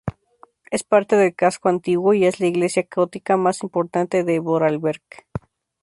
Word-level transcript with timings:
Es 0.71 0.83
parte 0.83 1.15
del 1.15 1.35
casco 1.35 1.69
antiguo 1.69 2.15
y 2.15 2.25
es 2.25 2.39
la 2.39 2.47
iglesia 2.47 2.87
gótica 2.91 3.37
más 3.37 3.61
importante 3.61 4.23
de 4.23 4.39
Vorarlberg. 4.39 5.03